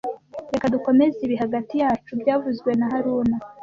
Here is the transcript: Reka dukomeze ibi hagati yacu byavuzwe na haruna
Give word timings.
Reka 0.53 0.67
dukomeze 0.75 1.17
ibi 1.25 1.35
hagati 1.43 1.73
yacu 1.83 2.11
byavuzwe 2.21 2.69
na 2.79 2.85
haruna 2.91 3.35